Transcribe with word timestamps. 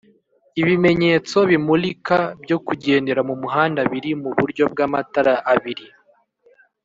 Ibimenyetso 0.61 1.37
bimulika 1.51 2.17
byo 2.43 2.57
kugendera 2.65 3.21
mu 3.29 3.35
muhanda 3.41 3.81
biri 3.91 4.11
mu 4.21 4.29
buryo 4.37 4.63
bw'amatara 4.71 5.33
abiri 5.53 5.85